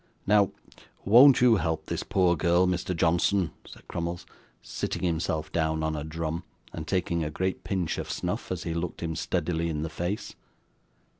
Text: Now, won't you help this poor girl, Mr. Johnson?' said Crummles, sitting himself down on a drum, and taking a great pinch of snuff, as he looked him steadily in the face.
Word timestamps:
Now, 0.25 0.49
won't 1.05 1.41
you 1.41 1.57
help 1.57 1.85
this 1.85 2.01
poor 2.01 2.35
girl, 2.35 2.65
Mr. 2.65 2.97
Johnson?' 2.97 3.51
said 3.67 3.87
Crummles, 3.87 4.25
sitting 4.59 5.03
himself 5.03 5.51
down 5.51 5.83
on 5.83 5.95
a 5.95 6.03
drum, 6.03 6.43
and 6.73 6.87
taking 6.87 7.23
a 7.23 7.29
great 7.29 7.63
pinch 7.63 7.99
of 7.99 8.09
snuff, 8.09 8.51
as 8.51 8.63
he 8.63 8.73
looked 8.73 9.03
him 9.03 9.15
steadily 9.15 9.69
in 9.69 9.83
the 9.83 9.91
face. 9.91 10.33